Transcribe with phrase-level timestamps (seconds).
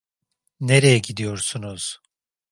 [0.59, 1.99] Nereye gidiyorsunuz?